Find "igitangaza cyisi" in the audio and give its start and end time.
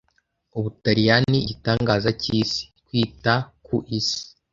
1.43-2.61